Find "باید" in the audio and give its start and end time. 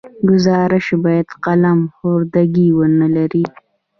1.03-1.27